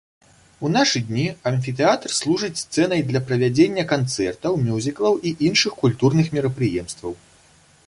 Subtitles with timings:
[0.67, 7.13] У нашы дні амфітэатр служыць сцэнай для правядзення канцэртаў, мюзіклаў і іншых культурных мерапрыемстваў.